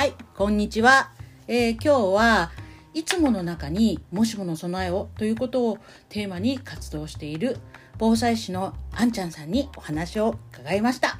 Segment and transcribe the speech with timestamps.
[0.00, 1.10] はい、こんにちは。
[1.46, 2.50] えー今日は
[2.94, 5.78] いつもの中にもしもの備えをということを
[6.08, 7.58] テーマに活動している
[7.98, 11.18] 防災士のあんちゃんさんにお話を伺いました。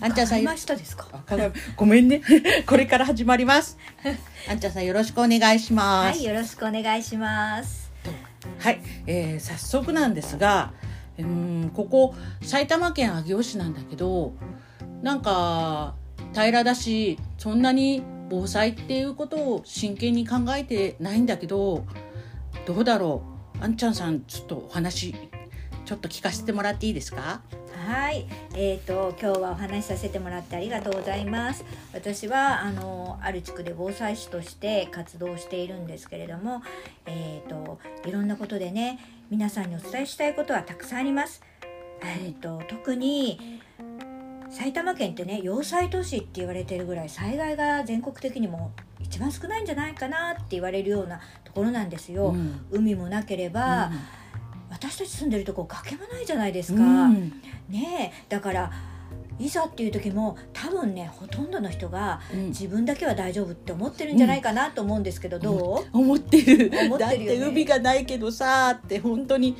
[0.00, 1.06] あんちゃんさん、買いましたですか？
[1.12, 1.36] あか
[1.76, 2.20] ごめんね。
[2.66, 3.78] これから始まります。
[4.50, 6.18] あんちゃんさんよろしくお願いします。
[6.18, 7.92] はいよろしくお願いします
[8.58, 10.72] はい、えー早速なんですが、
[11.18, 11.24] うー
[11.66, 14.32] んここ埼玉県上尾市なんだけど
[15.02, 15.94] なんか
[16.32, 21.84] 平らだしそんなに防災っていうことを真剣に考えてないんだけど
[22.66, 23.22] どうだろ
[23.60, 23.64] う？
[23.64, 25.14] あんちゃんさんちょっとお話
[25.84, 27.40] ちょっと聞かせてもらっていいですか？
[27.86, 28.26] はい。
[28.54, 31.64] えー、と今日はお話しさせてもらってありがとうございます。
[31.94, 36.62] 私はあのある地区で防災士として活動しているんですけれども
[37.06, 38.98] えー、といろんなことでね
[39.30, 41.42] 皆さんにお伝えしたいことはたくさんあります。
[42.02, 43.60] えー、と特に
[44.50, 52.60] 埼玉県ってね要塞都市って言われてるぐらい災害が全国的にも一番少ないんじゃないかなって言われるようなところなんですよ、うん。
[52.70, 53.90] 海もなければ、
[54.70, 57.32] 私たち住んでるとこ崖もないじゃないですか、うん。
[57.68, 58.72] ねえだから
[59.38, 62.46] いざっていう時も多分ねほとんどの人がうん。
[62.48, 65.96] 自分だけは大丈夫って思ってるんじゃないかなと思うんですけど、どう？
[65.96, 66.70] 思ってる。
[66.86, 67.38] 思ってるよね。
[67.38, 69.56] だって海がないけどさって本当に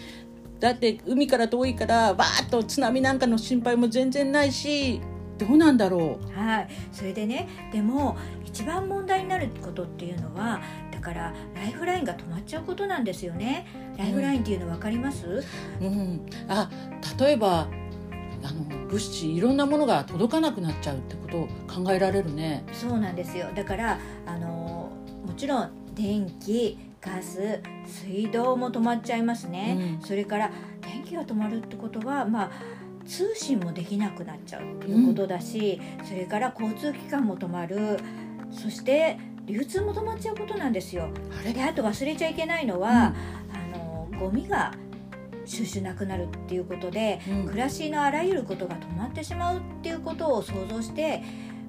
[0.60, 5.00] だって海から遠いからバーッと津波なんかの心配も全然ないし
[5.38, 6.68] どうなんだろはい。
[6.92, 13.66] それでねでも一番問題になることっていうのはだからライフラインが止まっちゃうことなんですよね。
[13.96, 15.44] ライフラインっていうの分かります、う、
[15.80, 16.70] うん、あ
[17.18, 17.68] 例えば
[18.44, 22.64] あの物資いろんなものが届かなくなっちゃうってことを考えられるね。
[22.72, 23.46] そうなんですよ。
[23.54, 24.90] だからあの
[25.24, 30.06] もちろん電気ガス水道も止まっちゃいますね、うん。
[30.06, 32.50] それから電気が止まるってことはまあ
[33.06, 37.98] 通信もできなくなっちゃうっていうことだし、それから交通機関も止まる。
[38.50, 41.08] そして流通も止まっちゃうことなんですよ。
[41.40, 41.52] あれ？
[41.52, 43.14] であと忘れちゃいけないのは、
[43.52, 44.74] あのゴミが
[45.46, 47.46] 収集なくなるっていうことで、うん。
[47.46, 51.22] 暮らしのあらゆることが止まってしまうっていうことを想像して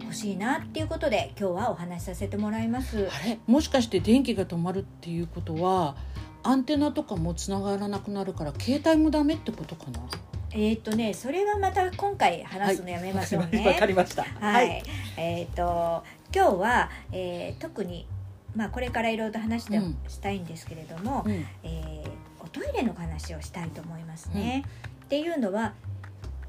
[0.06, 3.08] ほしいなっていうことで今日はお話しさせてもらいます。
[3.12, 3.40] あれ？
[3.48, 5.96] もしかして電気が止まるっていうことは
[6.44, 10.00] アンテナとかもつながらなくなるから携帯もダメってことかな？
[10.52, 13.66] えっ、とねそれはまた今回話すのやめましょうね。
[13.68, 14.24] わかりました。
[14.24, 14.82] はい、
[15.18, 18.08] えっ、と今日は、えー特に
[18.56, 22.10] まあこれからいろいろと話して、うんしたいんですけれども、うんえー
[22.42, 24.64] おトイレの話をしたいと思いますね。
[25.06, 25.74] っていうのは。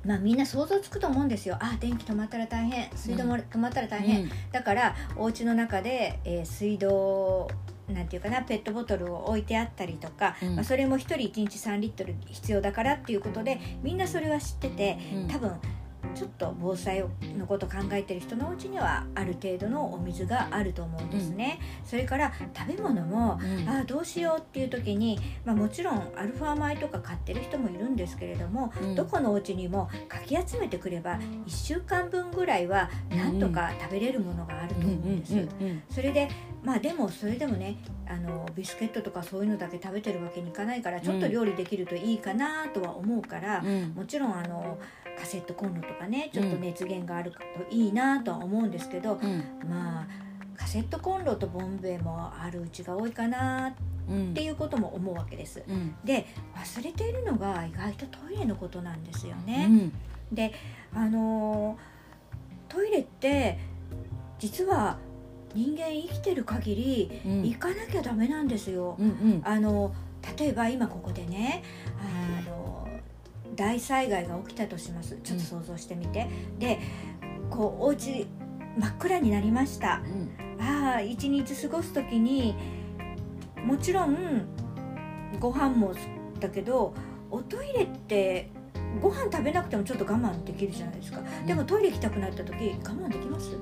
[0.04, 1.56] まあみんな想像つくと思うんですよ。
[1.60, 4.22] あ、電気止まったら大変、水道も止まったら大変。
[4.22, 4.30] うん。
[4.52, 7.50] だからお家の中で、えー水道
[7.88, 10.54] なんていうかなペットボトルを置いてあったりとか、うん。
[10.56, 15.28] まあ、それも1人1日3リットル必要だからっていうことでみんなそれは知っててうん。
[15.28, 15.52] 多分
[16.14, 17.04] ちょっと防災
[17.38, 21.60] のこと考えてる人のうちにはある程度のお水があると思うんですね。
[21.84, 23.68] それから食べ物もうん。
[23.68, 28.94] ああどうしようっていう時に、まあ、もちろんアルファ米とか買ってる人もいるんですけれども、うん。
[28.94, 35.34] どこのお家にもかき集めてくれば1週間分ぐらいはなんとか食べれるものがあると思うんです。
[35.34, 36.28] うんうんそれで
[36.62, 43.88] まあでもそれでもねあのビスケットとかそういうのだけ食べてるわけにいかないからちょっと料理できるといいかなとは思うから、うんうん。
[43.94, 44.78] もちろんあの
[45.20, 47.38] カセットコンロとかねちょっと熱源があると
[47.70, 49.44] いいなとは思うんですけど、うん。
[49.68, 50.06] まあ
[50.56, 53.72] カセットコンロとボンベもあるうちが多いかなっ
[54.08, 54.34] うん。
[54.34, 55.62] ていうことも思うわけです。
[55.68, 55.94] うん。
[56.04, 59.66] で忘れているのが意外とトイレのことなんですようね。
[59.66, 59.92] ん。
[60.32, 60.52] で
[60.94, 63.58] あのートイレって
[64.38, 64.98] 実は
[65.54, 67.42] 人間生きてる限りうん。
[67.42, 68.96] 行かなきゃダメなんですよ。
[68.98, 69.42] うんうん。
[69.44, 69.92] あの
[70.38, 71.62] 例えば今ここでね
[71.98, 72.69] あの
[73.56, 75.18] 大災害が起きたとします。
[75.22, 76.28] ちょっと想像してみて、
[76.58, 76.78] で
[77.50, 78.26] こうお家
[78.78, 80.00] 真っ暗になりました。
[80.60, 82.54] ああ一日過ごす時に
[83.64, 84.46] もちろん
[85.38, 85.94] ご飯も
[86.38, 86.94] だけど
[87.30, 88.48] おトイレって
[89.00, 93.56] ご飯食べなくてもちょっと我慢できるじゃないですか、でもトイレ行きたくなった時我慢できます？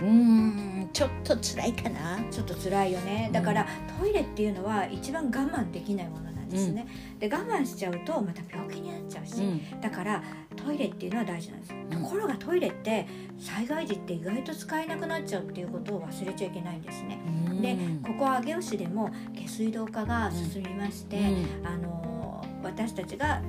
[0.00, 2.18] うんちょっと辛いかな。
[2.30, 3.30] ちょっと辛いよね。
[3.32, 3.66] だから、
[4.00, 6.22] トイレっていうのは一番我慢できないもの。
[6.22, 6.86] なんですね、
[7.18, 9.80] で我慢しちゃうとまた病気になっちゃうし、うん。
[9.80, 10.22] だから
[10.56, 13.06] トイレっていうのは大事なんです、ところがトイレって
[13.38, 17.18] 災害時って意外と使えなくなっちゃうっていうことを忘れちゃいけないんですね。
[17.60, 21.18] でここ上尾市でも下水道化が進みまして、
[21.64, 23.40] あの私たちが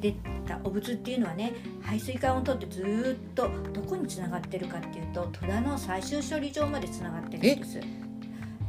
[0.00, 0.12] 出
[0.46, 7.80] たお物っていうのはね排水管を取ってずーっとどこにつながってるかっていうと戸田の最終処理場までつながってるんです。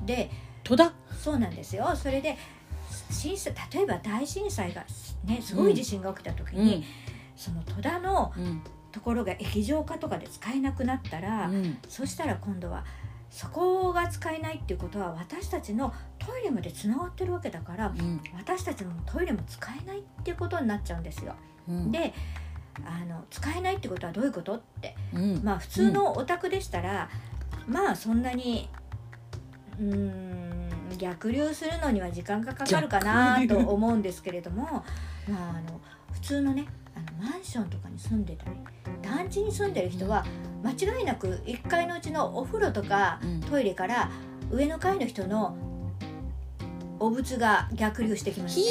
[0.05, 0.29] で
[0.63, 0.93] 戸田？
[1.17, 1.91] そうなんですよ。
[1.95, 2.37] それで
[3.09, 4.85] 震災例えば大震災が
[5.25, 6.83] ねすごい地震が起きた時に、
[7.35, 8.61] その戸田のうん。
[8.93, 11.79] ところが液状化とかで使えなくなったら、うん。
[11.89, 12.85] そしたら今度は
[13.31, 18.21] そこが使えないっていうことは私たちのトイレまでつながってるわけだからうん。
[18.37, 21.33] 私たちのトイレも使えないっていうことになっちゃうんですよ。
[21.67, 21.91] うん。
[21.91, 22.13] で
[22.85, 25.41] あの使えないってことはどういうことってうん。
[25.43, 27.09] まあ普通のお宅でしたら、
[27.67, 28.69] まあそんなに
[29.79, 30.42] うーん
[31.03, 34.63] 逆流するのには時間がかかるかなと思うんですけれども、
[35.27, 35.81] まあ、あの
[36.13, 36.65] 普通のね
[36.95, 38.51] あのマンションとかに住んでたり
[39.01, 40.25] 団地に住んでる人は
[40.63, 43.41] 間違いなく1階のうちのお風呂とかうん。
[43.41, 44.09] トイレから
[44.49, 45.57] 上の階の人の
[46.99, 48.63] お物が逆流してきますね。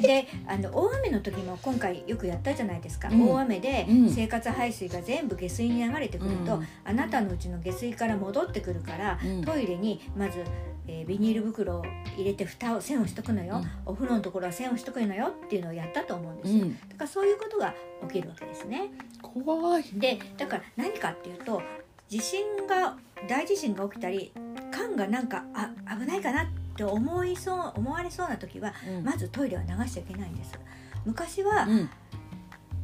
[0.00, 3.28] であの大雨の時も今回よくやったじゃないですか、うん。
[3.30, 4.08] 大雨でうん。
[4.08, 6.66] 生活排水が全部下水に流れてくると、うん。
[6.84, 9.44] あなたのうちの下水から戻ってくるから、うん。
[9.44, 10.44] トイレにまず、
[10.88, 11.84] えービニール袋を
[12.16, 13.70] 入れて蓋を線をしとくのよ、うん。
[13.86, 15.28] お風呂のところは線をしとくのよ。
[15.28, 16.72] っていうのをやったと思うんですよ、うん。
[16.72, 17.74] だからそういうことが
[18.08, 18.90] 起きるわけですね。
[19.22, 19.84] 怖い。
[19.94, 21.62] でだから何かっていうと
[22.08, 22.96] 地震が
[23.28, 24.32] 大地震が起きたり
[24.70, 26.46] 缶がなんかあ危ないかなっ
[26.76, 29.04] て思いそう思われそうな時はうん。
[29.04, 30.58] まずトイレは流しちゃいけないんです。
[31.04, 31.90] 昔はうん。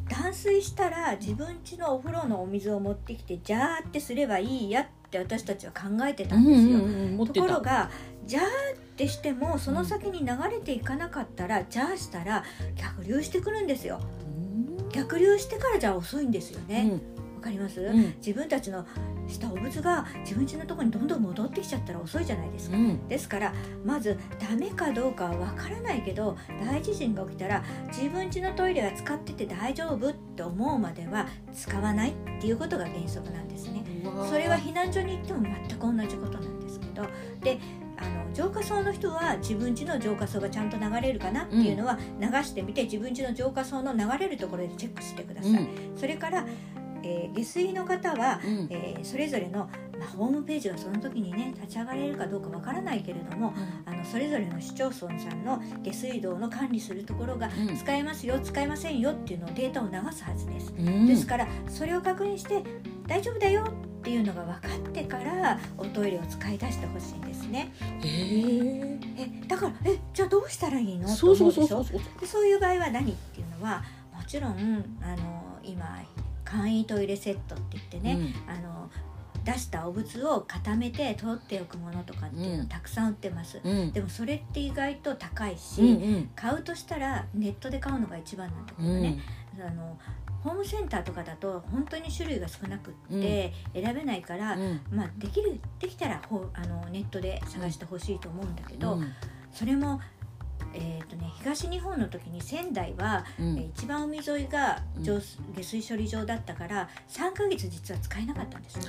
[0.08, 7.90] 断水したら自分家のお風呂のお水を持ってきてジャーってすればいいやって私たちは考えてたうんんですよ、うんうんところが
[8.26, 8.46] ジャーっ
[8.96, 12.44] てしてもその先に流れていかなかったら、ジャーしたら
[12.76, 14.00] 逆流してくるんですよ。
[14.26, 14.88] うん。
[14.90, 17.00] 逆流してからじゃ遅いんですよね。
[17.36, 18.14] わ、かります、うん。
[18.16, 18.86] 自分たちの
[19.26, 23.08] したお物が自分家のところにどんどん戻ってきちゃったら遅いじゃないですか、うん。
[23.08, 23.52] ですから
[23.84, 33.83] まずダメかどうかはわからないけど大地震が起きたら自分家のトイレは使ってて大丈夫って思うまでは使わないっていうことが原則なんですね。
[34.28, 37.06] それは避難所に行っても全く同じことなんですけど
[37.42, 37.58] で
[37.96, 45.52] あの浄化槽の人は自分家の浄化槽がちゃんと流れるかなっていうのは流してみて自分家の浄化槽の流れるところでチェックしてください。
[45.52, 45.56] う
[45.94, 45.96] ん。
[45.96, 46.44] それから、
[47.04, 48.66] えー下水の方はうん。
[48.70, 49.68] えーそれぞれの、
[49.98, 53.54] まあ、ホームページがその時にね立ち上がれるかどうかわからないけれども
[53.86, 57.76] あのそれぞれの市町村さんの下水道の管理するところがうん。
[57.76, 60.74] 使えますよ使えませんよっていうのをデータを流すはずです。
[60.76, 61.06] うん。
[61.06, 62.64] ですからそれを確認して
[63.06, 67.72] 大丈夫だよっていうのが分かってからおトイレを使い出してほしいんですね。
[68.02, 71.08] へええだからえじゃあどうしたらいいの？
[71.08, 71.66] そうそうそう。
[71.66, 71.84] そう
[72.20, 73.82] でそういう場合は何っていうのは
[74.14, 74.52] もちろん
[75.02, 76.02] あの今
[76.44, 78.90] 簡易トイレセットって言ってね、あの
[79.44, 82.58] 出したお物を固めて取っておくものとかっていううん。
[82.60, 83.78] のたくさん売ってます、うん。
[83.78, 86.30] うんでもそれって意外と高いし、うんうん。
[86.34, 89.18] 買うとしたらネットで買うのが一番なんだけどね、
[89.60, 89.98] あの
[90.42, 94.80] ホームセンターとかだと本当に種類が少なくって選べないから、うん。
[94.90, 99.12] まあ、できるできたらほあのネットで探してほしいと思うんだけど、うん。
[99.52, 100.00] それも、
[100.76, 103.58] えーとね、東日本の時に仙台は、うん。
[103.58, 105.04] えー一番海沿いがうん。
[105.04, 105.20] 下
[105.62, 108.82] 水処理場だったから3ヶ月実は使えなかったんですよ。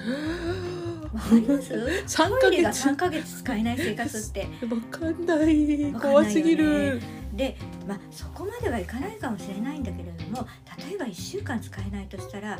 [1.13, 1.73] わかります？
[2.07, 4.41] 三トイレがヶ月3ヶ月使えない生活って。
[4.41, 5.55] わかんない。
[5.65, 5.93] ね。
[5.99, 7.01] 怖すぎる。
[7.33, 7.57] で、
[7.87, 10.47] まあ、そこまではいかないかもしれないんだけれども
[10.87, 12.57] 例えば1週間使えないとしたら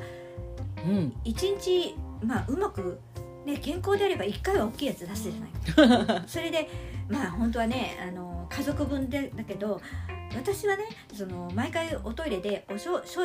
[0.85, 1.13] うん。
[1.23, 2.99] 1日、まあ、うまく、
[3.45, 6.67] ね、健康であれば1回は大きいやつ出すじゃない それで
[7.07, 9.79] まあ本当はねあの家族分でだけど
[10.35, 13.21] 私はねその毎回おトイレでおしょしょ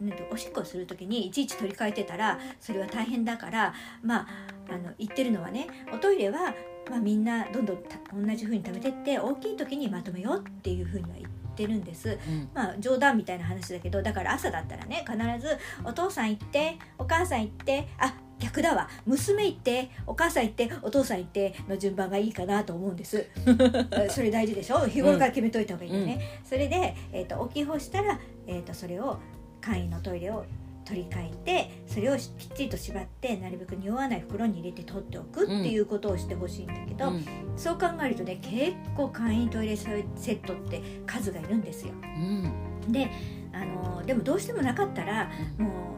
[0.00, 4.26] なんておしっこをする時にいちいち取り替えてたらそれは大変だからまあ
[4.70, 6.54] あの言ってるのはねおトイレは、
[6.90, 12.18] まあ、みんなどんどんた同じ風に貯めてって大きい時にまとめようっていう風には言ってるんです。
[12.28, 18.88] うんまあ冗談みたいな話だけどだから朝だったらね必ず「お父さん行ってお母さん行ってあ逆だわ。
[19.06, 23.26] 娘行ってお母さん行ってお父さん行って」の順番がいいかなと思うんです。
[24.10, 24.86] それ大事でしょ？
[24.86, 29.18] 日頃から決めといた方がいいよね、それで、えー、と大きい方したら、えー、とそれを
[29.60, 30.44] 簡易のトイレを
[30.84, 37.24] 取り替えてそれをしきっちりと縛ってなるべく匂わない袋に入れて取っておくっていうことをしてほしいんだけど、うん。
[37.56, 41.92] そう考えるとね結構簡易トイレセットって数がいるんですよ。
[41.92, 42.52] うん。
[42.90, 43.10] で
[43.52, 45.97] あのでもどうしてもなかったらも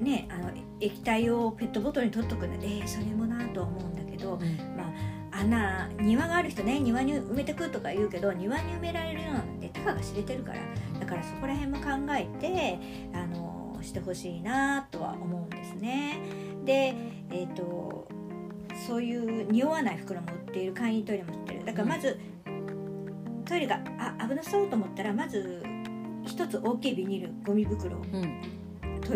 [0.00, 4.40] ねあの液体をペットボトルに取っとくので、えーそれもなとは思うんだけど、うん。
[4.76, 4.90] まあ
[5.32, 10.58] 穴庭がある人ね庭に埋めてくとか言うけど庭に埋められるようなのってたかが知れてるから
[10.98, 12.78] だからそこら辺も考えて
[13.14, 16.20] あのしてほしいなとは思うんですね。
[16.64, 16.94] で
[17.30, 18.08] えっ、と
[18.86, 21.64] そういう匂わない袋も売っている簡易トイレも売ってる。
[21.64, 22.18] だからまず、
[23.44, 25.62] トイレがあ危なそうと思ったらまず
[26.24, 28.02] 一つ大きいビニールゴミ袋を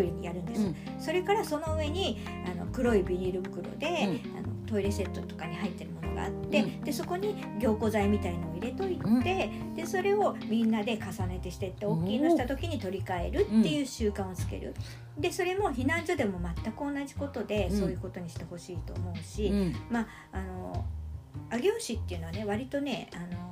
[0.01, 0.75] にやるんです、うん。
[0.99, 4.37] それからその上にあの黒いビニール袋で、うん。
[4.37, 6.81] あのトイレセットとかに入ってるものがあって、うん。
[6.81, 9.75] でそこに凝固剤みたいのを入れといて、うん。
[9.75, 14.73] でそれをみんなで重ねてしてって大きいのした時に取り替えるっていう習慣をつける、
[15.17, 17.79] でそれも避難所でも全く同じことで、うん。
[17.79, 19.75] そういうことにしてほしいと思うし、うん。
[19.89, 20.85] まああの
[21.51, 23.51] 上尾市っていうのはね割とねあの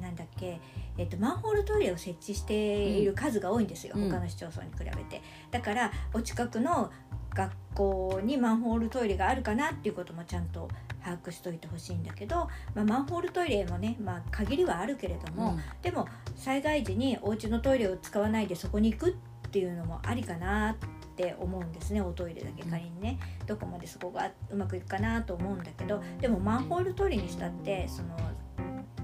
[0.00, 0.60] なんだっけ、
[0.98, 4.10] えっと、マンホールトイレを設置している数が多いんですよ、うん。
[4.10, 5.22] 他の市町村に比べて。
[5.50, 6.90] だからお近くの
[7.34, 10.68] 学校にマンホールトイレがあるかなっていうこともちゃんと
[11.02, 20.76] 把握しといてほしいんだけど、まあ、マンホールトイレもね、まあ、限りはあるけれども、でも災害時にお家のトイレを使わないでそこに行くっていうのもありかなっ
[21.16, 28.16] て思うんですねおトイレだけ仮にね、どこまでそこがうまくいくかなと思うんだけどでもマンホールトイレにしたってその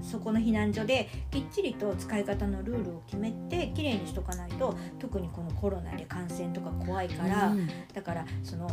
[0.07, 8.69] そこの避難所できっちりと使い方のルールを決めてきれいにしとかないと特にこのコロナで感染とか怖いから、うんだからその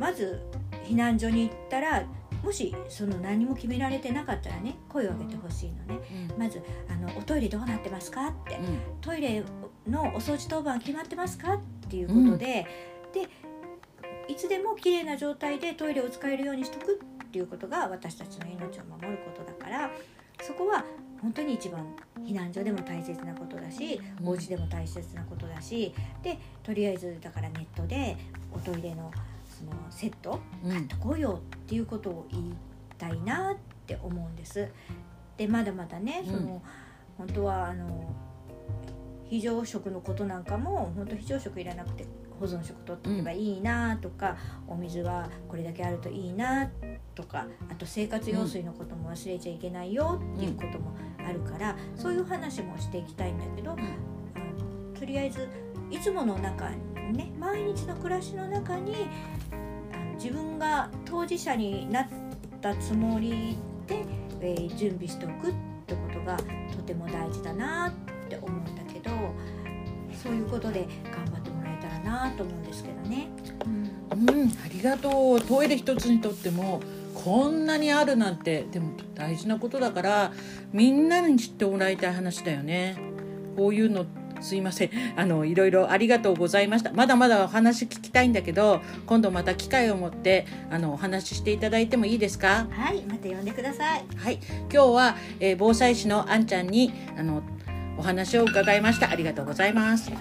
[0.00, 0.42] まず
[0.84, 2.04] 避難所に行ったら
[2.42, 6.00] もしその何も決められてなかったらね声を上げてほしいのね
[6.36, 9.44] まずあの「おトイレどうなってますか?」ってうん「トイレ
[9.88, 12.66] のお掃除当番決まってますか?」っていうことで、
[13.12, 13.28] で
[14.28, 19.90] いつでも綺麗な状態でトイレを使えるようにしとくっていうことが私たちの命を守ることだから
[20.42, 20.84] そこは
[21.20, 21.86] 本当に一番
[22.18, 24.28] 避難所でも大切なことだしうん。
[24.28, 28.16] お家でも大切なことだしでとりあえずだからネットで
[28.52, 29.10] おトイレの
[29.48, 30.88] そのセットうん。
[30.88, 32.54] とこうよっていうことを言い
[32.98, 33.56] たいなっ
[33.86, 34.68] て思うんです。
[35.36, 36.62] でまだまだねその、うん
[37.18, 38.12] 本当はあの
[39.28, 42.06] 非常食のことなんかも本当非常食いらなくて
[42.40, 46.68] 保存食取っておけばいいなとか、お水はこれだけあるといいな
[47.14, 55.48] とかあと生活用水のことも忘れちゃいけないよっていうこともあるから、そういう話もしていきたいんだけど、あのとりあえず
[55.90, 59.08] いつもの中にね毎日の暮らしの中に
[59.92, 62.08] あの自分が当事者になっ
[62.60, 64.04] たつもりで、
[64.40, 65.54] えー準備しておくっ
[65.86, 66.36] てことが
[66.74, 67.92] とても大事だなっ
[68.28, 69.10] て思うんだけど
[70.22, 73.28] そういうことで頑張ってもらえたらなと思うんですけどね。
[73.66, 74.30] うん。
[74.30, 75.40] うん、ありがとう。
[75.40, 76.80] トイレ一つにとっても
[77.14, 80.32] こんなにあるなんてでも大事なことだから
[80.72, 82.96] みんなに知ってもらいたい話だよね。
[83.56, 84.06] こういうの
[84.40, 84.90] すいません。
[85.16, 86.92] あのいろいろありがとうございました。
[86.92, 92.66] まだまだお話聞きたいんだけど今度また機会を持ってあのお話ししていただいてもいいですか？
[92.70, 94.04] はい、また呼んでください。
[94.16, 94.40] はい。
[94.62, 97.42] 今日は、えー防災士のあんちゃんにあの
[97.98, 99.10] お話を伺いました。
[99.10, 100.16] ありがとうございます、うん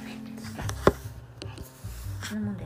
[2.22, 2.58] そんなもん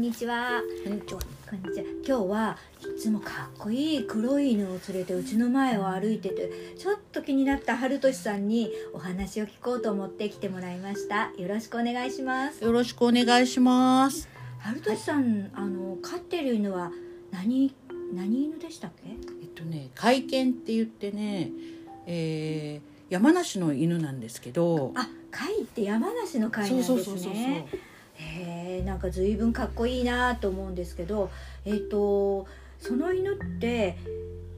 [0.00, 0.62] んにちは。
[0.82, 1.84] こんにちはこんにちは。
[2.06, 2.56] 今日は
[2.96, 11.32] いつもかっこいい黒い犬を連れてうちの前を歩いててちょっと気になった春俊さんにお話を聞こうと思って来てもらいました。
[11.36, 12.64] よろしくお願いします。
[12.64, 14.26] よろしくお願いします
[14.60, 16.90] 春俊さん、あの飼ってる犬は
[17.30, 17.74] 何
[18.14, 19.10] 何犬でしたっけ？
[19.42, 21.50] えっとね会見って言ってね、
[22.06, 27.66] えー山梨の犬なんですけどあ、飼いって山梨の飼いなんですそうそうそうそうね。
[28.14, 31.30] へえ、なんか随分かっこいいなと思うんですけど、
[31.64, 32.46] えっ、と
[32.78, 33.96] その犬って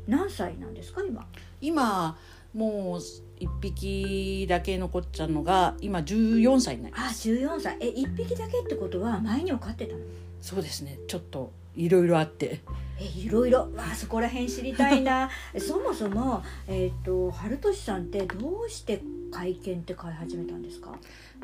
[0.07, 1.27] 何歳なんですか今？
[1.61, 2.17] 今
[2.55, 3.01] もう
[3.39, 7.77] 一匹だけ残っちゃうのが今14歳になりあ、ます14歳。
[7.81, 10.01] え、一匹だけってことは前にも飼ってたの？
[10.41, 12.61] そうですねちょっといろいろあって
[13.01, 13.61] え、いろいろ。
[13.61, 15.31] わあ、そこら辺知りたいな。
[15.59, 19.01] そもそもえっ、と春俊さんってどうして
[19.33, 20.93] 会見って飼い始めたんですか？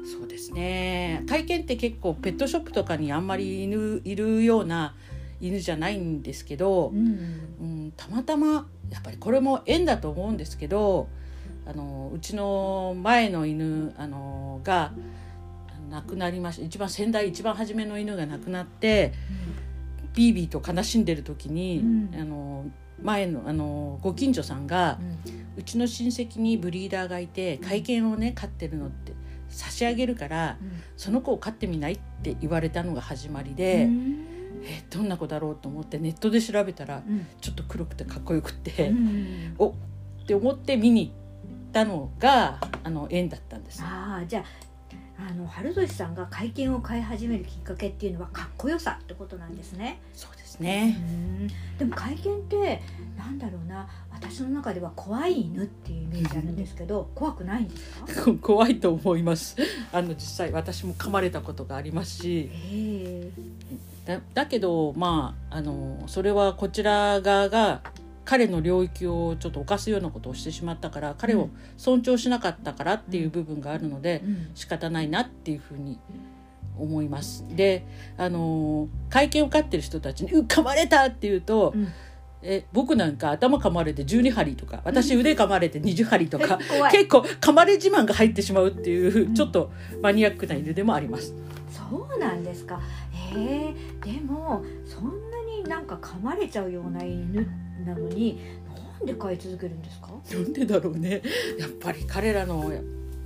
[0.05, 4.95] そうですね会見って結構ペットショップとかにあんまり犬いるような
[5.41, 7.07] 犬じゃないんですけど、うん。
[7.61, 11.09] うん、たまたまやっぱりこれも縁だと思うんですけど
[11.67, 14.93] あのうちの前の犬あのが
[15.91, 19.13] 亡くなりました一番先代一番初めの犬が亡くなって
[20.15, 22.65] ビービーと悲しんでる時に、うんあの
[23.03, 29.13] 前のあのご近所さんがうんうちの親戚にブリーダーがいて会見をね飼ってるのって
[29.49, 30.57] 差し上げるから
[30.97, 34.25] その子を飼ってみないって言われたのが始まりで、うん
[34.61, 38.91] えどんな子だろうと思ってネットで調べたらうんちょっと黒くてかっこよくて。
[38.91, 39.75] うんおっ
[40.29, 43.83] て思って見に行ったのがあの縁だったんです。
[43.83, 44.45] ああじゃあ
[45.29, 50.01] あの春年さんが会見を飼い始めるきっかけっていうのはかっこよさってことなんですね。
[50.15, 50.93] そうですうね。
[50.93, 52.81] んでも会見って
[53.19, 57.91] なんだろうな私の中では怖い犬っていうイメージあるんですけど 怖くないんです
[58.25, 58.33] か？
[58.41, 59.57] 怖いと思います。
[59.93, 62.51] あの実際私も噛まれたことがありますし、
[64.07, 67.83] だだけどまああのそれはこちら側が
[68.29, 74.51] 彼の領域をちょっと犯すようなことをしてしまったから彼を尊重しなかったからっていう部分があるので、うん。
[74.55, 75.99] 仕方ないなっていうふうに
[76.77, 77.47] 思います。
[77.57, 77.87] で
[78.19, 81.89] あの会見を受かってる人たちに「う噛まれた!」って言うと、うん。
[82.43, 86.59] え僕なんか頭噛まれて12針とか私腕噛まれて20針とか
[86.93, 89.35] 結構噛まれ自慢が入ってしまうっていう、うん。
[89.35, 91.33] ちょっとマニアックな犬でもあります。
[91.71, 92.79] そうなんですか。
[93.13, 97.49] へえでもそんなになんか噛まれちゃうような犬
[97.85, 98.41] なのに
[98.99, 100.09] なんで飼い続けるんですか？
[100.33, 101.23] なんでだろうね。
[101.59, 102.73] やっぱり彼らの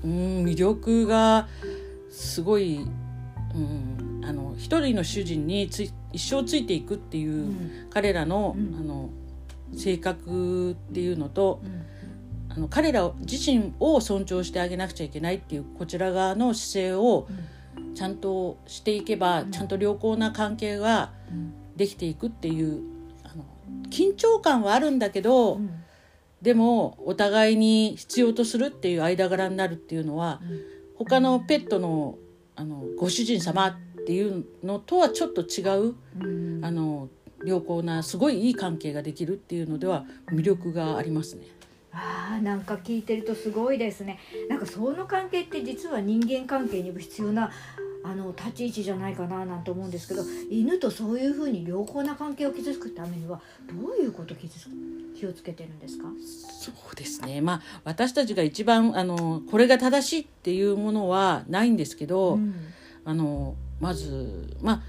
[0.05, 1.49] うん魅力が
[2.11, 2.81] すごい、
[3.55, 7.71] うん、あの一人の主人につい一生ついていくっていう、うん。
[7.91, 8.77] 彼らの,、うん。
[8.79, 9.11] あの
[9.75, 11.83] 性格っていうのとうん。
[12.55, 17.27] あの彼ら自身を尊重してあげなくちゃいけないっていうこちら側の姿勢を
[17.95, 19.51] ちゃんとしていけば、うん。
[19.51, 21.55] ちゃんと良好な関係がうん。
[21.75, 22.83] できていくっていう
[23.91, 25.71] 緊張感はあるんだけど、うん。
[26.41, 30.41] でもお互いに必要とするっていう間柄になるっていうのは
[30.97, 32.19] 他のペットの
[32.57, 36.65] あのご主人様っていうのとはちょっと違ううん。
[36.65, 37.09] あの
[37.45, 41.47] 良好なすごいいい関係ができるっていうのでは魅力がありますね。
[41.93, 44.19] あーなんか聞いてるとすごいですね。
[44.49, 47.51] なんかその関係って実は人間関係にも必要な
[48.05, 54.71] あの立ち位置じゃないかななんて思うんですけど犬とそういうふうに良好な関係を築くためにはどういうことを気づく
[55.19, 56.09] 気をつけてるんですか、
[56.61, 57.41] そうですね。
[57.41, 62.55] まあ私たちが一番あのこれが正しいっていうものはないんですけど、うん。
[63.05, 64.83] あのまずまあ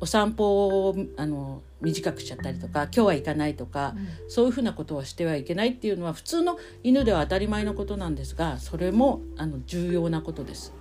[0.00, 3.94] お散歩をあの短くしちゃったりとか今日は行かないとか、
[4.28, 10.72] そういうふうなことはしてはいけないっていうのは普通の犬では当たり前のことなんですがそれもあの重要なことです。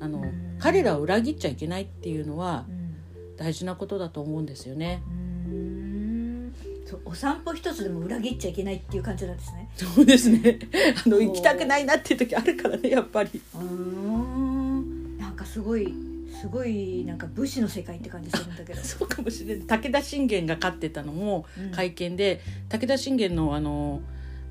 [0.00, 2.96] あのうん彼らを裏切っちゃいけないっていうのはうん
[3.36, 5.02] 大事なことだと思うんですよね。
[5.06, 5.10] う
[5.52, 6.54] ん
[6.86, 9.68] そうお散歩一つでも裏切っちゃいけないっていう感じなんですね。
[9.74, 10.58] そうですね。
[11.04, 13.30] あの行きたくないなっていう時あるからねやっぱり。
[13.54, 15.92] うーんなんかすごい
[16.40, 18.80] すごいなんか武士の世界って感じするんだけど。
[18.80, 19.66] そうかもしれない。
[19.66, 24.00] 武田信玄が飼ってたのもうん会見で、武田信玄のあの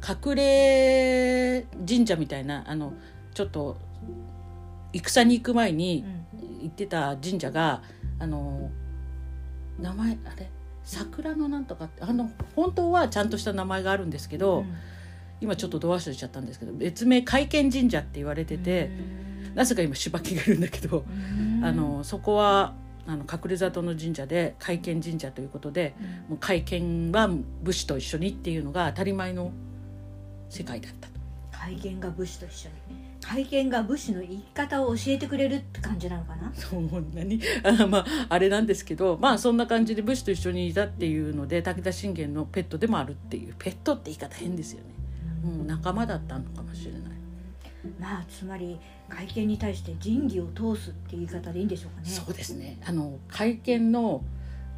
[0.07, 2.93] 隠れ神社みたいなあの
[3.33, 3.77] ちょっと
[5.03, 6.05] 戦に行く前に
[6.61, 7.81] 行ってた神社が
[8.19, 8.69] あの
[9.79, 10.49] 名前あれ
[10.83, 14.65] 桜のなんとかってあの本当はちゃんとした名前があるんですけど、
[15.41, 18.91] 今ちょっとど忘れしちゃったんですけど別名会見神社って言われてて、
[19.55, 21.03] なぜか今柴木がいるんだけど、
[21.63, 22.75] あのそこは
[23.07, 25.95] あの隠れ里の神社で会見神社ということで
[26.29, 27.29] もう会見は
[27.63, 29.51] 武士と一緒にっていうのが当たり前の
[30.49, 31.15] 世界だったと。
[31.51, 36.51] 会見が武士と一緒に会見が武士の言い方を教えてくれるって感じなのかな？
[36.53, 44.85] そんなにあまああれなんですけどまあそんな感じで武士と一緒にいたっていうので武田信玄のペットでもあるっていうペットって言い方変ですよね、
[45.43, 47.01] うん、仲間だったのかもしれない。
[47.99, 52.07] まあつまり会見に対して仁義を通すって言い方でいいんでしょうかね。
[52.07, 54.23] そうですねあの会見の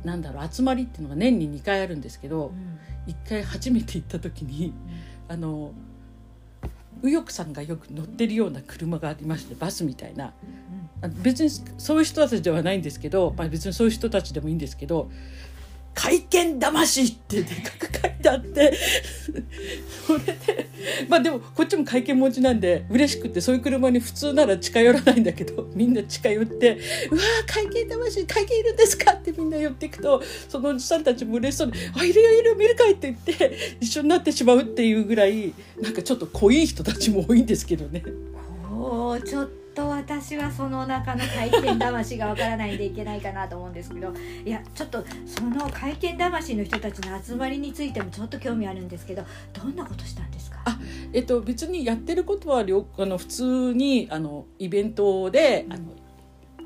[0.04, 2.80] なんだろう集まりっていうのが年に2回あるんですけどうん
[3.12, 4.74] 1回初めて行った時に
[5.30, 5.72] あの
[7.04, 10.34] 右翼さんがよく乗ってるような車がありましてバスみたいな。
[11.02, 15.12] あ別にそういう人たちではないんですけど、まあ、別にそういう人たちでもいいんですけど
[15.98, 18.72] 「会見魂」ってでかく書いてあって
[20.06, 20.70] それで
[21.10, 26.78] まあでもこっちも会見持ちなんで嬉しくてそういう車に普通なら近寄らないんだけどみんな近寄って
[27.10, 38.04] 「うわー会見魂会見いるんですか?」ってみんな寄っていくとそのおじさんたちも嬉しそうに「あいるよいるよ見るかい」って言って一緒になってしまうっていうぐらいなんかちょっと濃い人たちも多いんですけどね。
[38.72, 44.14] おちょっと私はその中の会見魂がわからないんでいけないかなと思うんですけど
[44.46, 50.62] いやちょっとその会見魂の人たちの集まりについてもちょっと興味あるんですけどどんなことしたんですか？
[50.66, 50.80] あ
[51.14, 55.84] えっと、別にやってることはあの普通にあのイベントで、あの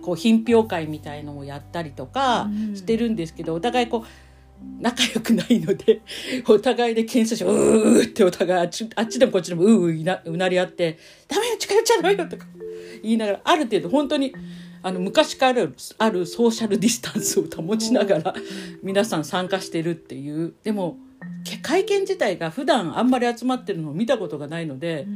[0.02, 2.76] こう品評会みたいのをやったりとかうん。
[2.76, 4.08] してるんですけど、お互いこう
[4.80, 6.02] 仲良くないので
[6.48, 10.98] お互いで検査してうーってお互いあっちあっちでもこっちでもうーいなうなり合って
[11.28, 12.46] 「ダメよ近寄っちゃダメよ」とか
[13.04, 14.34] 言いながらある程度本当に
[14.84, 18.34] あの昔からあるソーシャルディスタンスを保ちながら
[18.82, 20.54] 皆さん参加してるっていう。
[20.64, 20.98] でも
[21.62, 25.08] 会見自体が普段あんまり集まってるのを見たことがないので、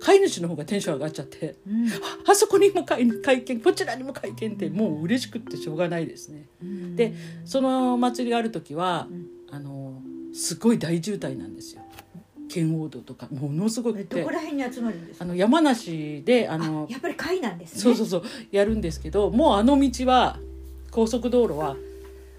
[0.00, 1.86] 飼い主の方がテンション上がっちゃってうん。
[1.88, 1.90] あ
[2.28, 6.46] あそこにも会会見こちらにも会見ってもう嬉しくってしょうがないですね。
[6.62, 6.96] うん。
[6.96, 9.26] でその祭りがある時は、うん。
[9.52, 10.00] あの
[10.32, 11.82] すごい大渋滞なんですよ。
[12.48, 15.24] 圏央道とかものすごくえどてこら辺に集まるんですか？
[15.24, 17.80] あの山梨であのあやっぱり会なんですね。
[17.80, 20.38] そうそうそうやるんですけどもうあの道は
[20.90, 21.76] 高速道路は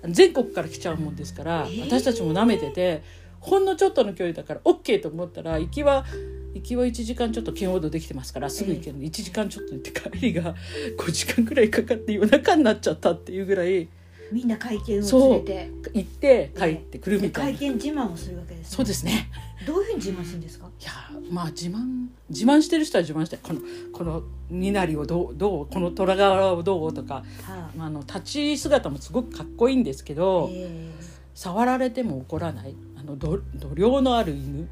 [0.10, 1.82] 全国から来ちゃうもんですから、えー。
[1.84, 3.04] 私たちも舐めてて
[3.40, 6.06] ほんのちょっとの距離だから OK と思ったら行きは
[6.54, 8.98] 行きは1時間ちょっと圏央道できてますからすぐ行ける。
[8.98, 10.56] の、1時間ちょっと行って帰りが
[10.98, 13.88] 5時間ぐらいかかって夜中になっちゃったっていうぐらい
[14.32, 15.72] みんな会見を連れて。
[15.94, 19.30] 行って帰ってくるみでたいな、会見自慢をするわけです、ね、そうですね。
[19.68, 20.70] どういうふうに自慢するんですか？
[20.80, 20.92] いや
[21.30, 23.60] まあ自慢自慢してる人は自慢してこの
[23.92, 30.92] この身なりをどうどうこの虎柄をどうとか、はまあ、あの立ち姿もすごくかっこいいんですけあど、え。
[31.36, 32.76] 触られても怒らない。
[32.98, 34.68] あのど度量のある犬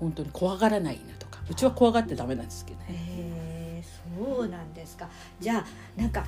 [0.00, 2.86] 本当に怖がらない犬とかうちは怖がってダメなんですけどね。
[2.88, 2.94] へ
[3.78, 3.82] え
[4.16, 5.08] そうなんですか
[5.38, 6.24] じゃあなんか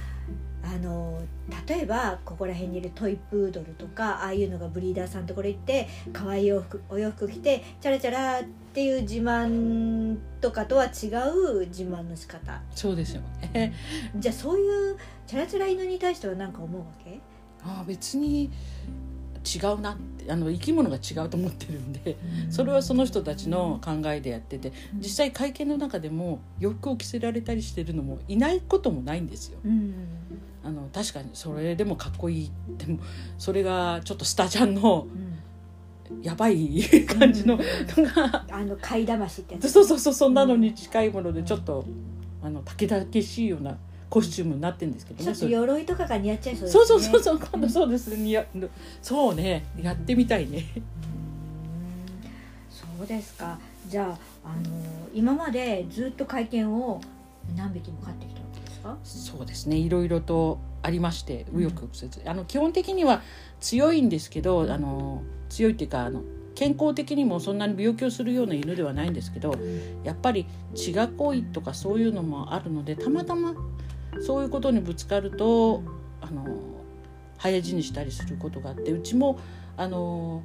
[0.62, 1.20] あの
[1.66, 13.22] 例えばここら辺にいるトイプードルとかああいうのがブリーダーさんのところ行って可愛いお服お洋服着てチャラチャラっていう自慢とかとは違う自慢の仕方そうですよ
[13.54, 13.72] ね。
[14.16, 17.18] じゃあそういうチャラチャラ犬に対しては何か思うわけ？
[17.64, 18.50] ああ別に
[19.44, 22.16] 違うなってあの生き物が違うと思ってるんで
[22.50, 29.58] それはその人たちの考えでやってて実際会見の中でも洋服を着せられたりしてるのもいないこともないんですよ。
[29.64, 29.94] うん。
[30.62, 32.98] あの確かにそれでもかっこいいでも
[33.38, 35.06] それがちょっとスタジャンの
[36.10, 36.22] うん。
[36.22, 37.62] やばい感じのの
[38.12, 39.70] があの買い魂ってやつ。
[39.70, 41.84] そうそうそうそんなのに近いものでちょっと
[42.42, 43.78] あの竹々しいような
[44.10, 46.84] コスチュームになってるんですけどちょっと鎧とかが似合っちゃいそうですね。
[46.84, 48.08] そうそうそうそう今度そうです。
[48.16, 48.44] ねや
[49.00, 50.64] そうねやってみたいね。
[50.76, 50.82] うん。
[52.68, 53.58] そうですか。
[53.88, 57.00] じゃあ、あの今までずっと会見を
[57.56, 58.96] 何匹も飼ってきたわけですか？
[59.04, 62.28] そうですねいろいろとありまして右翼曲折。
[62.28, 63.22] あの基本的には
[63.60, 66.22] 強いんですけどあの強いっていうかあの
[66.54, 69.54] 健康的にもそんなに病気をするような犬ではないんですけど
[70.04, 73.54] やっぱり血が濃いとかそういうのもあるのでたまたま
[74.20, 75.82] そういうことにぶつかると
[76.20, 76.44] あの
[77.38, 79.38] 早死にしたりすることがあってうちも
[79.76, 80.42] あの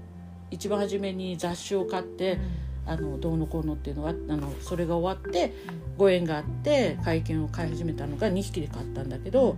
[0.51, 2.39] 一番初めに雑誌を買って
[2.85, 5.53] あのどうのこうのっていうのはあのそれが終わって
[5.97, 9.57] ご縁があって会見を飼い始めたのが2匹で飼ったんだけど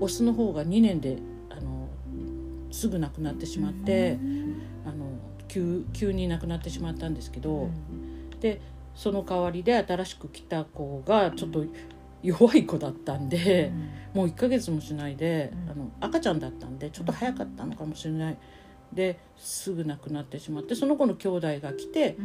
[0.00, 1.18] オスの方が2年で
[1.50, 1.88] あの
[2.70, 4.18] すぐ亡くなってしまって
[4.86, 5.10] あの
[5.48, 7.68] 急急に亡くなってしまったんですけど。
[8.40, 8.60] で
[8.98, 11.64] その代わりで新しく来た子がちょっと
[12.22, 13.72] 弱い子だったんで、
[14.14, 15.70] もう1ヶ月もしないで、うん。
[15.70, 18.38] あの赤ちゃんだったんでちょっと早かったのかもしれない。
[18.92, 22.16] ですぐ亡くなってしまってその子の兄弟が来て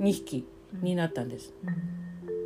[0.00, 0.44] 2匹
[0.82, 1.52] になったんです。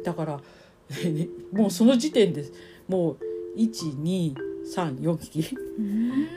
[0.04, 0.40] だから
[1.52, 2.44] もうその時点で
[2.86, 3.18] もう
[3.56, 5.56] 1234匹。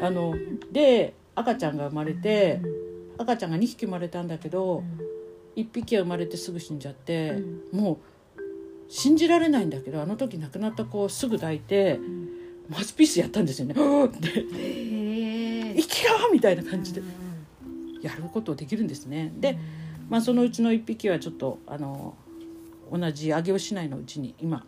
[0.01, 0.35] あの
[0.71, 2.61] で赤ちゃんが生まれて
[3.17, 4.83] 赤ちゃんが2匹生まれたんだけど、
[5.55, 7.97] 1匹は生まれてすぐ死んじゃって、もう
[8.91, 11.97] 信じられないんだけどあの時亡くなった子をすぐ抱いて
[12.67, 13.73] マウスピースやったんですよね。
[13.77, 15.81] うー って。
[15.81, 17.01] 生きろみたいな感じで。
[18.01, 19.31] やることできるんですね。
[19.37, 19.57] で、
[20.09, 22.15] まあ、そのうちの1匹はちょっとあの
[22.91, 24.65] 同じ上尾市内のうちに今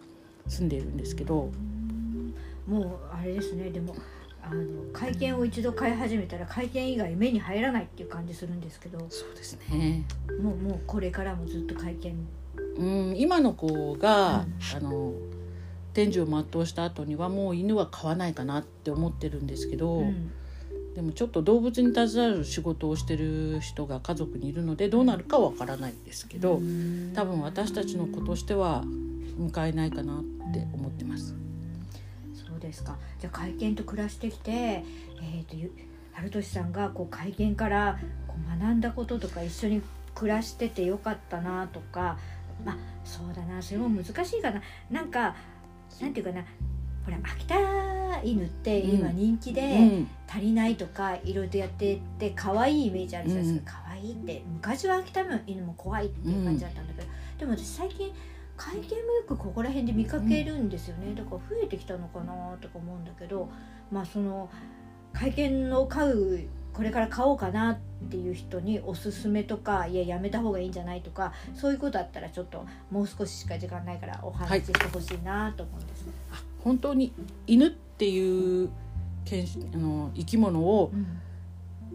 [0.47, 1.51] 住んでいるんですけど。
[2.65, 3.71] もうあれですね。
[3.71, 3.93] でも
[4.41, 9.05] あの会見を一度飼い始めたら会見以外目に入らないっていう感じするんですけど。
[9.09, 10.05] そうですね。
[10.41, 12.15] もうもうこれからもずっと会見
[12.77, 14.77] うん今の子が、うん。
[14.77, 15.13] あの
[15.93, 20.31] 天寿を全うした後にはもう犬は飼わないかなって思ってるんですけど、うん。
[20.95, 26.61] でもちょっと動物に携わる仕事をしてる人が家族にいるのでどうなるかわからないですけど、
[27.13, 28.83] 多分私たちの子としては
[29.39, 31.35] 迎えないかなって思ってます。
[32.33, 32.97] そうですか。
[33.19, 35.71] じゃあ会見と暮らしてきて、えー、とゆ
[36.13, 39.81] 春俊さんがこう会見からこう学んだこととか一緒に
[40.13, 42.17] 暮らしててよかったなとか
[42.65, 44.61] まあそうだなそれも難しいかな。
[44.89, 45.35] なんか
[46.01, 46.43] なんていうかな。
[47.05, 47.55] ほら秋田
[48.23, 49.15] 犬って今うん。
[49.17, 50.07] 人気で、うん。
[50.25, 58.11] 足りないとかいろいろとやってって可愛いイメージあるじゃないですか、可愛いって昔は秋田犬も怖いっていう感じだったんだけど、でも私最近
[58.57, 63.47] 会見もよくここら辺で見かけるんですよね、だから増えてきたのかなとか思うんだけど
[63.91, 64.49] まあその
[65.11, 67.77] 会見を買うこれから買おうかなっ
[68.09, 77.13] ていう人におすすめとかいややめた方がいいんじゃないとかそういうことだったらちょっともう少ししか時間ないからお話ししてほしいなと思うんです、あ本当に
[77.47, 78.69] 犬っていう
[79.73, 81.05] あの生き物をうん。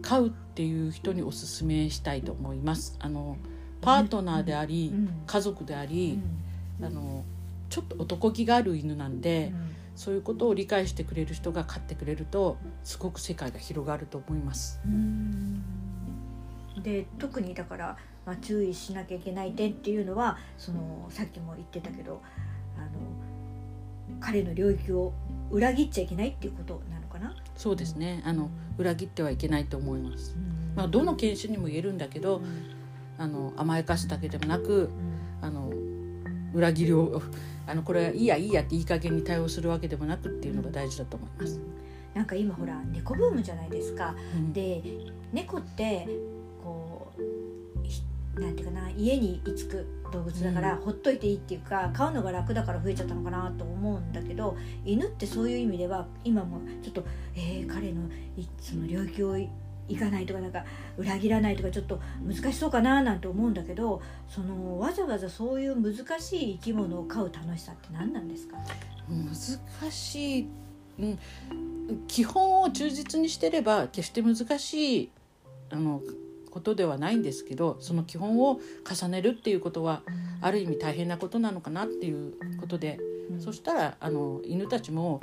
[0.01, 2.95] 飼うっていう人におすすめしたいと思います。
[2.99, 3.35] あの
[3.81, 5.09] パートナーであり、うん。
[5.27, 6.23] 家族であうり、ん。
[6.81, 7.25] あの
[7.69, 14.79] ちょっと男気がある犬なんで、うんそういうことを理解してくれる人が飼ってくれるとすごく世界が広がると思います。
[16.81, 22.21] で特にだから、まあ、注意しなきゃいけない点っていうのはそのさっきも言ってたけど
[22.77, 22.87] あの
[24.21, 25.11] 彼の領域を
[25.51, 27.35] 裏切っちゃいけないっていうことなのかな？
[27.57, 28.23] そうですね。
[28.25, 30.33] あの裏切ってはいけないと思います、
[30.77, 32.41] まあ、どの犬種にも言えるんだけど、
[33.17, 34.89] あの甘やかすだけでもなく
[35.41, 35.69] あの
[36.53, 37.21] 裏切りを
[37.69, 41.59] あのこれいいやいいやっていい加減に対応するわけでもなくっていうのが大事だと思います。
[42.13, 44.15] なんか今ほら猫ブームじゃないですか。
[44.35, 44.81] うんで
[45.31, 46.07] 猫って
[46.63, 48.01] こうひ
[48.35, 57.03] なんていうかな家に居つく動物だから、うんほっといていいっていうか飼うのが楽だから増えちゃったのかなと思うんだけど犬ってそういう意味では今もちょっと、
[57.35, 58.01] えー彼の
[58.35, 59.47] いその領域をい
[59.89, 60.63] 行かないとかなんか
[60.97, 68.57] 裏切らないとかちょっと難しそうかななんて思うんだけどそのわざわざそういう難しい生き物を飼う楽しさって何なんですか？
[69.09, 70.47] 難しい、
[70.99, 71.19] うん、
[72.07, 75.09] 基本を忠実にしてれば決して難しい
[75.71, 76.01] あの
[76.51, 80.01] ことではないんですけどその基本を重ねるっていうことは
[80.41, 82.99] ある意味大変なことなのかなっていうことで、
[83.39, 85.19] そしたらあの犬たちも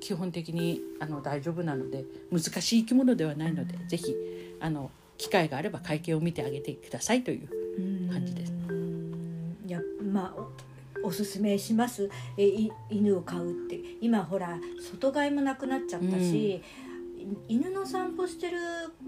[0.00, 4.14] 基本的にあの大丈夫なので難しい生き物ではないので、ぜひ
[4.60, 8.52] あの機会があれば会見を見てあげてくださいという感じです。
[8.68, 9.56] うん。
[9.66, 9.80] いや
[10.12, 10.40] まあ
[11.02, 12.10] おおすすめします。
[12.36, 13.78] えい犬を飼うって。
[14.00, 16.62] 今ほら外飼いもなくなっちゃったし、い
[17.48, 18.58] 犬の散歩してる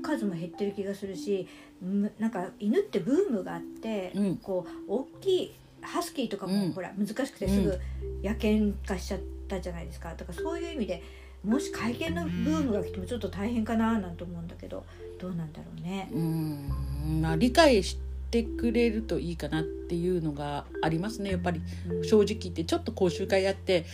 [0.02, 1.46] 数も減ってる気がするし
[1.80, 4.36] むなんか犬ってブームがあって、うん。
[4.36, 6.72] こう大きいハスキーとかも、うん。
[6.72, 7.78] ほら難しくてすぐ
[8.22, 10.14] 野犬化しちゃったじゃないですか。
[10.14, 11.02] だからそういう意味で
[11.44, 14.84] もし会見のブームが来てもちょっと大変かななんて思うんだけど
[15.20, 16.08] どうなんだろうね。
[16.12, 17.20] うん。
[17.22, 17.98] まあ理解し
[18.30, 21.30] てくれるといいかなっていうのがありますね。
[21.30, 22.04] やっぱりうん。
[22.04, 23.86] 正直言ってちょっと講習会やって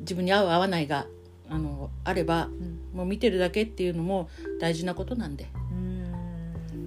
[0.00, 1.06] 自分に合う合わないが
[1.48, 2.78] あのあればうん。
[2.94, 4.28] もう見てるだけっていうのも
[4.60, 5.46] 大事なことなんで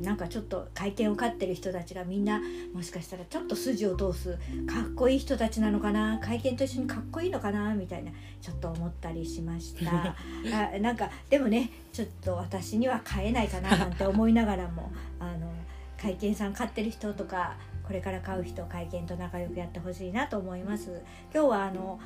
[0.02, 2.42] なんかちょっと会見を飼ってる人たちがみんな
[2.74, 4.38] もしかしたらちょっと筋を通す
[4.68, 8.12] かっこいい人たちなのかな会見と一緒にかっこいいのかなみたいな
[8.42, 10.16] ちょっと思ったりしました。
[10.76, 15.52] あなんかでもねちょっと私には飼えないかななんて思いながらもあの
[16.02, 21.02] 会見さん飼ってる人とかこれから飼う人会見と仲良くやってほしいなと思います。
[21.34, 22.00] 今日はあの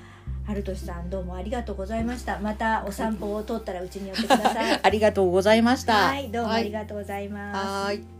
[0.45, 2.39] 春俊さんどうもありがとうございました。
[2.39, 4.79] またお散歩を通ったらうちに寄ってください。
[4.83, 5.93] ありがとうございました。
[6.07, 8.14] はいどうもありがとうございます、はい